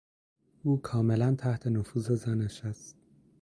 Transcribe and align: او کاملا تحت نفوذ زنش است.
او 0.63 0.77
کاملا 0.81 1.35
تحت 1.35 1.67
نفوذ 1.67 2.11
زنش 2.15 2.65
است. 2.65 2.95